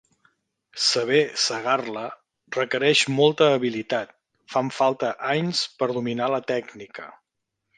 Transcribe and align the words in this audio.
Saber 0.83 1.19
segar-la 1.41 2.05
requereix 2.57 3.03
molta 3.19 3.51
habilitat, 3.59 4.17
fan 4.55 4.75
falta 4.79 5.13
anys 5.35 5.63
per 5.83 5.91
dominar 5.99 6.31
la 6.37 6.45
tècnica. 6.55 7.07